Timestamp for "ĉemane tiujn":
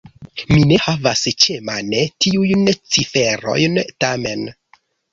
1.43-2.75